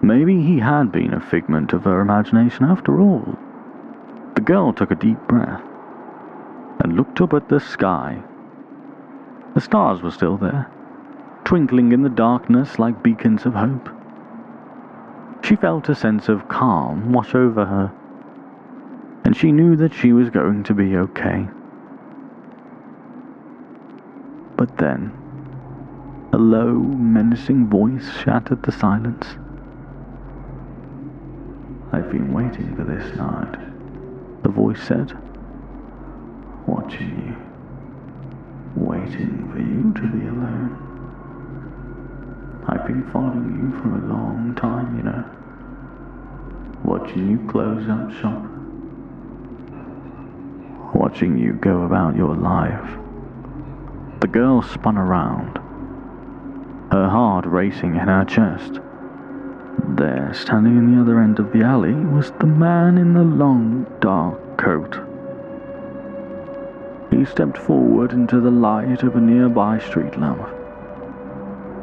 Maybe 0.01 0.41
he 0.41 0.59
had 0.61 0.93
been 0.93 1.13
a 1.13 1.21
figment 1.21 1.73
of 1.73 1.85
her 1.85 2.01
imagination 2.01 2.65
after 2.65 3.01
all. 3.01 3.37
The 4.37 4.41
girl 4.41 4.73
took 4.73 4.91
a 4.91 4.95
deep 4.95 5.19
breath 5.27 5.63
and 6.83 6.97
looked 6.97 7.21
up 7.21 7.35
at 7.35 7.49
the 7.49 7.59
sky. 7.59 8.23
The 9.55 9.61
stars 9.61 10.01
were 10.01 10.13
still 10.13 10.37
there, 10.37 10.71
twinkling 11.45 11.93
in 11.93 12.03
the 12.03 12.09
darkness 12.09 12.79
like 12.79 13.03
beacons 13.03 13.45
of 13.45 13.55
hope. 13.55 13.91
She 15.45 15.57
felt 15.57 15.89
a 15.89 15.95
sense 15.95 16.29
of 16.29 16.49
calm 16.49 17.13
wash 17.13 17.35
over 17.35 17.65
her, 17.65 17.93
and 19.29 19.37
she 19.37 19.53
knew 19.53 19.77
that 19.77 19.93
she 19.93 20.15
was 20.15 20.31
going 20.31 20.63
to 20.65 20.73
be 20.73 20.97
okay. 20.97 21.47
But 24.57 24.75
then, 24.79 25.13
a 26.33 26.39
low, 26.39 26.73
menacing 26.73 27.69
voice 27.69 28.11
shattered 28.25 28.63
the 28.63 28.73
silence. 28.73 29.27
I've 31.93 32.11
been 32.11 32.33
waiting 32.33 32.75
for 32.75 32.85
this 32.85 33.15
night, 33.19 33.55
the 34.45 34.49
voice 34.49 34.83
said. 34.83 35.13
Watching 36.67 37.13
you. 37.27 38.83
Waiting 38.83 39.53
for 39.53 39.59
you 39.59 39.93
to 39.93 40.09
be 40.11 40.27
alone. 40.27 40.73
I've 42.67 42.87
been 42.87 43.07
following 43.13 43.61
you 43.61 43.79
for 43.83 43.95
a 43.95 44.09
long 44.09 44.55
time, 44.57 44.97
you 44.97 45.03
know. 45.03 45.23
Watching 46.83 47.31
you 47.31 47.47
close 47.47 47.87
up 47.91 48.11
shop. 48.23 48.48
Watching 50.99 51.39
you 51.39 51.53
go 51.53 51.83
about 51.83 52.17
your 52.17 52.35
life. 52.35 52.99
The 54.19 54.27
girl 54.27 54.63
spun 54.63 54.99
around, 54.99 55.59
her 56.91 57.09
heart 57.09 57.47
racing 57.47 57.95
in 57.95 58.09
her 58.09 58.25
chest. 58.25 58.81
There, 59.97 60.33
standing 60.35 60.77
in 60.77 60.93
the 60.93 61.01
other 61.01 61.21
end 61.21 61.39
of 61.39 61.53
the 61.53 61.63
alley, 61.63 61.95
was 61.95 62.33
the 62.41 62.49
man 62.49 62.99
in 62.99 63.15
the 63.15 63.23
long, 63.23 63.87
dark 64.01 64.59
coat. 64.59 64.99
He 67.13 67.25
stepped 67.25 67.59
forward 67.59 68.13
into 68.13 68.41
the 68.41 68.51
light 68.51 69.05
of 69.05 69.15
a 69.15 69.21
nearby 69.21 69.79
street 69.79 70.19
lamp, 70.19 70.49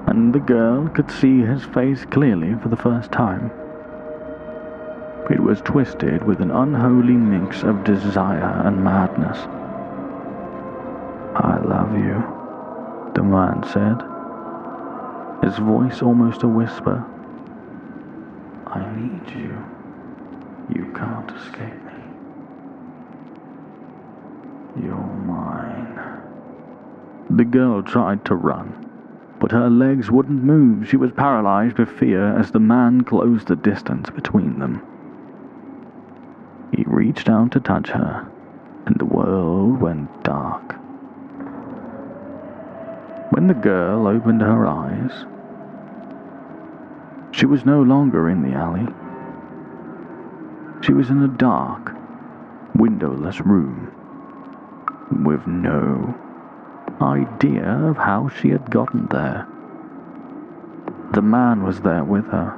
and 0.08 0.36
the 0.36 0.42
girl 0.42 0.90
could 0.90 1.10
see 1.10 1.40
his 1.40 1.64
face 1.64 2.04
clearly 2.04 2.54
for 2.56 2.68
the 2.68 2.76
first 2.76 3.14
time. 3.14 3.50
It 5.30 5.40
was 5.42 5.62
twisted 5.62 6.24
with 6.24 6.40
an 6.40 6.52
unholy 6.52 7.14
mix 7.14 7.64
of 7.64 7.84
desire 7.84 8.62
and 8.64 8.84
madness. 8.84 9.40
I 11.36 11.60
love 11.66 11.98
you, 11.98 12.24
the 13.16 13.24
man 13.24 13.64
said, 13.64 14.04
his 15.44 15.58
voice 15.58 16.02
almost 16.02 16.44
a 16.44 16.48
whisper. 16.48 17.04
I 18.68 18.86
need 18.96 19.30
you. 19.36 19.58
You 20.76 20.92
can't 20.96 21.32
escape 21.32 21.84
me. 21.86 21.94
You're 24.84 24.96
mine. 24.96 26.00
The 27.30 27.46
girl 27.46 27.82
tried 27.84 28.26
to 28.26 28.36
run, 28.36 28.90
but 29.40 29.52
her 29.52 29.70
legs 29.70 30.10
wouldn't 30.10 30.44
move. 30.44 30.88
She 30.88 30.98
was 30.98 31.12
paralyzed 31.12 31.78
with 31.80 31.90
fear 31.90 32.38
as 32.38 32.52
the 32.52 32.60
man 32.60 33.04
closed 33.04 33.48
the 33.48 33.56
distance 33.56 34.10
between 34.10 34.60
them. 34.60 34.82
He 36.72 36.84
reached 36.88 37.30
out 37.30 37.52
to 37.52 37.60
touch 37.60 37.90
her, 37.90 38.28
and 38.86 38.96
the 38.98 39.06
world 39.06 39.80
went 39.80 40.24
dark. 40.24 40.76
When 43.32 43.48
the 43.48 43.54
girl 43.54 44.08
opened 44.08 44.42
her 44.42 44.66
eyes, 44.66 45.12
she 47.32 47.46
was 47.46 47.66
no 47.66 47.82
longer 47.82 48.30
in 48.30 48.42
the 48.42 48.54
alley. 48.54 48.88
She 50.82 50.94
was 50.94 51.10
in 51.10 51.22
a 51.22 51.28
dark, 51.28 51.94
windowless 52.76 53.42
room 53.42 53.92
with 55.24 55.46
no 55.48 56.14
idea 57.02 57.66
of 57.66 57.98
how 57.98 58.30
she 58.30 58.50
had 58.50 58.72
gotten 58.72 59.08
there. 59.08 59.48
The 61.14 61.22
man 61.22 61.64
was 61.64 61.82
there 61.82 62.04
with 62.04 62.26
her, 62.28 62.58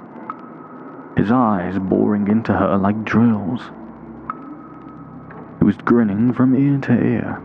his 1.16 1.32
eyes 1.32 1.78
boring 1.80 2.28
into 2.28 2.54
her 2.54 2.78
like 2.78 3.04
drills. 3.04 3.62
Was 5.68 5.76
grinning 5.76 6.32
from 6.32 6.56
ear 6.56 6.78
to 6.84 6.94
ear, 6.94 7.42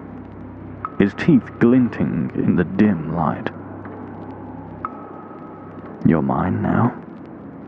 his 1.00 1.12
teeth 1.14 1.42
glinting 1.58 2.30
in 2.36 2.54
the 2.54 2.62
dim 2.62 3.16
light. 3.16 3.50
You're 6.06 6.22
mine 6.22 6.62
now, 6.62 6.96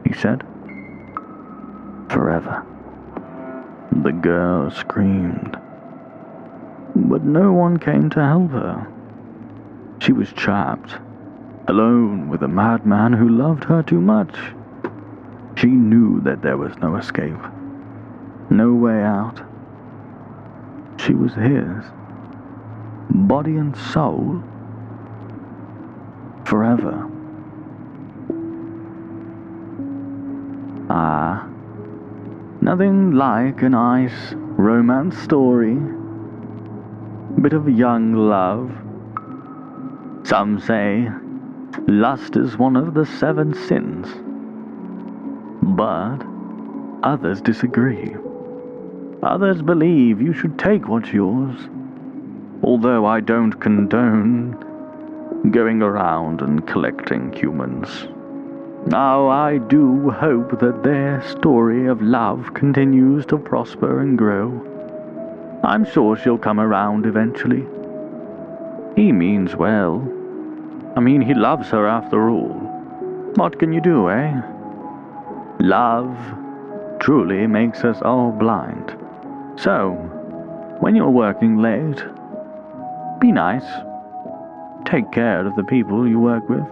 he 0.06 0.12
said. 0.12 0.44
Forever. 2.08 2.64
The 4.04 4.12
girl 4.12 4.70
screamed. 4.70 5.58
But 6.94 7.24
no 7.24 7.52
one 7.52 7.76
came 7.76 8.08
to 8.10 8.24
help 8.24 8.52
her. 8.52 8.86
She 9.98 10.12
was 10.12 10.32
trapped, 10.32 10.94
alone 11.66 12.28
with 12.28 12.44
a 12.44 12.48
madman 12.48 13.12
who 13.12 13.28
loved 13.28 13.64
her 13.64 13.82
too 13.82 14.00
much. 14.00 14.36
She 15.56 15.66
knew 15.66 16.20
that 16.20 16.42
there 16.42 16.56
was 16.56 16.78
no 16.78 16.94
escape, 16.94 17.42
no 18.50 18.72
way 18.72 19.02
out. 19.02 19.42
She 21.04 21.12
was 21.12 21.34
his, 21.34 21.84
body 23.10 23.56
and 23.56 23.76
soul, 23.76 24.42
forever. 26.46 27.10
Ah, 30.88 31.46
nothing 32.62 33.10
like 33.10 33.60
a 33.60 33.68
nice 33.68 34.32
romance 34.32 35.18
story. 35.18 35.76
Bit 37.42 37.52
of 37.52 37.68
young 37.68 38.14
love. 38.14 38.72
Some 40.26 40.58
say 40.58 41.10
lust 41.86 42.36
is 42.36 42.56
one 42.56 42.76
of 42.76 42.94
the 42.94 43.04
seven 43.04 43.52
sins. 43.52 44.08
But 45.62 46.24
others 47.02 47.42
disagree. 47.42 48.16
Others 49.24 49.62
believe 49.62 50.20
you 50.20 50.34
should 50.34 50.58
take 50.58 50.86
what's 50.86 51.12
yours. 51.12 51.56
Although 52.62 53.06
I 53.06 53.20
don't 53.20 53.54
condone 53.54 54.52
going 55.50 55.80
around 55.80 56.42
and 56.42 56.66
collecting 56.66 57.32
humans. 57.32 58.06
Now, 58.86 59.28
I 59.28 59.56
do 59.58 60.10
hope 60.10 60.60
that 60.60 60.82
their 60.82 61.22
story 61.26 61.86
of 61.86 62.02
love 62.02 62.52
continues 62.52 63.24
to 63.26 63.38
prosper 63.38 64.00
and 64.00 64.18
grow. 64.18 64.60
I'm 65.64 65.86
sure 65.90 66.18
she'll 66.18 66.36
come 66.36 66.60
around 66.60 67.06
eventually. 67.06 67.64
He 68.94 69.10
means 69.10 69.56
well. 69.56 70.06
I 70.96 71.00
mean, 71.00 71.22
he 71.22 71.32
loves 71.32 71.70
her 71.70 71.86
after 71.86 72.28
all. 72.28 72.52
What 73.36 73.58
can 73.58 73.72
you 73.72 73.80
do, 73.80 74.10
eh? 74.10 74.42
Love 75.60 76.14
truly 77.00 77.46
makes 77.46 77.84
us 77.84 78.02
all 78.02 78.30
blind. 78.30 78.94
So, 79.56 79.92
when 80.80 80.96
you're 80.96 81.10
working 81.10 81.58
late, 81.58 82.02
be 83.20 83.32
nice. 83.32 83.64
Take 84.84 85.10
care 85.12 85.46
of 85.46 85.54
the 85.56 85.64
people 85.64 86.08
you 86.08 86.18
work 86.18 86.48
with. 86.48 86.66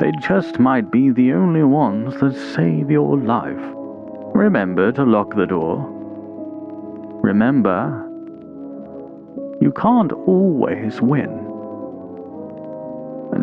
They 0.00 0.12
just 0.12 0.58
might 0.58 0.90
be 0.90 1.10
the 1.10 1.34
only 1.34 1.62
ones 1.62 2.18
that 2.20 2.34
save 2.54 2.90
your 2.90 3.18
life. 3.18 3.60
Remember 4.34 4.90
to 4.92 5.04
lock 5.04 5.36
the 5.36 5.46
door. 5.46 5.86
Remember, 7.22 8.06
you 9.60 9.70
can't 9.72 10.12
always 10.12 11.00
win. 11.02 11.46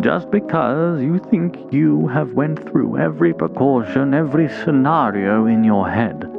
Just 0.02 0.32
because 0.32 1.02
you 1.02 1.20
think 1.30 1.56
you 1.72 2.08
have 2.08 2.34
went 2.34 2.68
through 2.70 2.98
every 2.98 3.34
precaution, 3.34 4.14
every 4.14 4.50
scenario 4.50 5.46
in 5.46 5.64
your 5.64 5.88
head, 5.90 6.37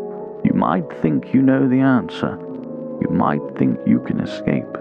might 0.58 0.90
think 1.00 1.32
you 1.32 1.40
know 1.40 1.68
the 1.68 1.80
answer. 1.80 2.36
You 3.00 3.08
might 3.10 3.42
think 3.56 3.78
you 3.86 4.00
can 4.00 4.20
escape. 4.20 4.72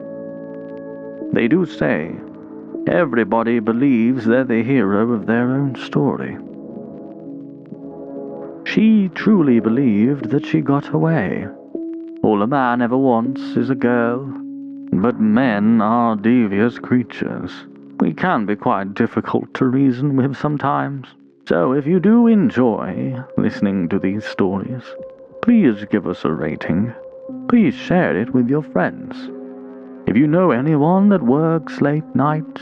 They 1.34 1.48
do 1.48 1.66
say 1.66 2.16
Everybody 2.88 3.60
believes 3.60 4.24
they're 4.24 4.46
the 4.46 4.64
hero 4.64 5.12
of 5.12 5.26
their 5.26 5.52
own 5.52 5.76
story. 5.76 6.38
She 8.66 9.10
truly 9.10 9.60
believed 9.60 10.30
that 10.30 10.46
she 10.46 10.62
got 10.62 10.94
away. 10.94 11.48
All 12.24 12.42
a 12.42 12.48
man 12.48 12.82
ever 12.82 12.98
wants 12.98 13.42
is 13.58 13.70
a 13.70 13.76
girl. 13.76 14.26
But 14.94 15.20
men 15.20 15.82
are 15.82 16.16
devious 16.16 16.80
creatures. 16.80 17.52
We 18.00 18.14
can 18.14 18.46
be 18.46 18.56
quite 18.56 18.94
difficult 18.94 19.54
to 19.56 19.66
reason 19.66 20.16
with 20.16 20.38
sometimes. 20.38 21.08
So 21.46 21.74
if 21.74 21.86
you 21.86 22.00
do 22.00 22.28
enjoy 22.28 23.22
listening 23.38 23.90
to 23.90 24.00
these 24.00 24.24
stories, 24.24 24.84
please 25.48 25.86
give 25.90 26.06
us 26.08 26.26
a 26.26 26.32
rating. 26.32 26.94
Please 27.48 27.74
share 27.74 28.20
it 28.20 28.34
with 28.34 28.50
your 28.50 28.62
friends. 28.62 29.16
If 30.06 30.18
you 30.18 30.28
know 30.28 30.52
anyone 30.52 31.08
that 31.08 31.24
works 31.24 31.80
late 31.80 32.04
nights, 32.14 32.62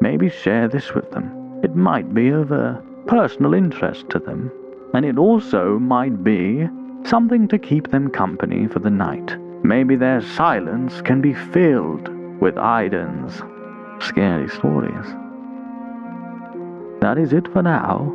maybe 0.00 0.30
share 0.30 0.68
this 0.68 0.94
with 0.94 1.10
them. 1.10 1.60
It 1.64 1.74
might 1.74 2.14
be 2.14 2.28
of 2.28 2.52
a 2.52 2.80
personal 3.08 3.54
interest 3.54 4.08
to 4.10 4.20
them, 4.20 4.52
and 4.94 5.04
it 5.04 5.18
also 5.18 5.80
might 5.80 6.22
be 6.22 6.68
something 7.02 7.48
to 7.48 7.58
keep 7.58 7.90
them 7.90 8.08
company 8.08 8.68
for 8.68 8.78
the 8.78 8.90
night. 8.90 9.36
Maybe 9.64 9.96
their 9.96 10.20
silence 10.20 11.00
can 11.00 11.20
be 11.20 11.34
filled 11.34 12.08
with 12.40 12.54
Aiden's 12.54 13.42
scary 14.04 14.48
stories. 14.48 15.06
That 17.00 17.18
is 17.18 17.32
it 17.32 17.52
for 17.52 17.62
now. 17.62 18.12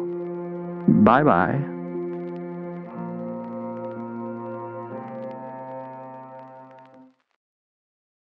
Bye 0.87 1.23
bye. 1.23 1.80